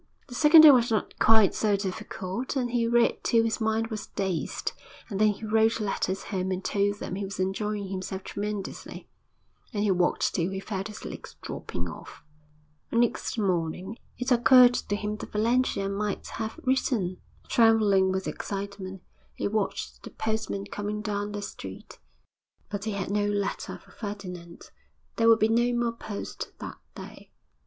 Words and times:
The 0.29 0.33
second 0.33 0.61
day 0.61 0.71
was 0.71 0.89
not 0.89 1.19
quite 1.19 1.53
so 1.53 1.75
difficult, 1.75 2.55
and 2.55 2.71
he 2.71 2.87
read 2.87 3.23
till 3.23 3.43
his 3.43 3.61
mind 3.61 3.89
was 3.89 4.07
dazed, 4.07 4.71
and 5.11 5.21
then 5.21 5.27
he 5.27 5.45
wrote 5.45 5.79
letters 5.79 6.23
home 6.23 6.49
and 6.51 6.65
told 6.65 6.95
them 6.97 7.13
he 7.13 7.23
was 7.23 7.39
enjoying 7.39 7.89
himself 7.89 8.23
tremendously, 8.23 9.07
and 9.71 9.83
he 9.83 9.91
walked 9.91 10.33
till 10.33 10.49
he 10.49 10.59
felt 10.59 10.87
his 10.87 11.05
legs 11.05 11.35
dropping 11.43 11.87
off. 11.87 12.23
Next 12.91 13.37
morning 13.37 13.95
it 14.17 14.31
occurred 14.31 14.73
to 14.73 14.95
him 14.95 15.17
that 15.17 15.31
Valentia 15.31 15.87
might 15.87 16.25
have 16.29 16.59
written. 16.63 17.17
Trembling 17.47 18.11
with 18.11 18.27
excitement, 18.27 19.03
he 19.35 19.47
watched 19.47 20.01
the 20.01 20.09
postman 20.09 20.65
coming 20.65 21.03
down 21.03 21.31
the 21.31 21.43
street 21.43 21.99
but 22.71 22.85
he 22.85 22.93
had 22.93 23.11
no 23.11 23.27
letter 23.27 23.77
for 23.77 23.91
Ferdinand. 23.91 24.71
There 25.17 25.29
would 25.29 25.37
be 25.37 25.47
no 25.49 25.77
more 25.77 25.93
post 25.93 26.53
that 26.57 26.79
day. 26.95 27.29